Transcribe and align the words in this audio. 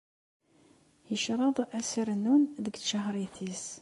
Yecreḍ 1.11 1.57
ad 1.77 1.83
s-rnun 1.91 2.43
deg 2.65 2.75
tcehrit-is. 2.77 3.63